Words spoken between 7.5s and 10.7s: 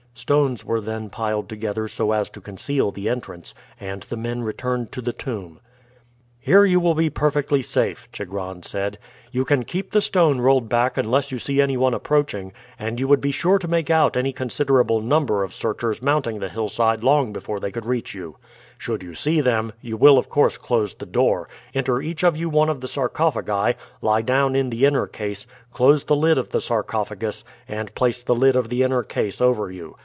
safe," Chigron said. "You can keep the stone rolled